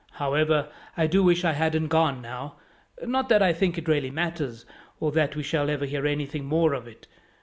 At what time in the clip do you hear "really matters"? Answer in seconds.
3.87-4.65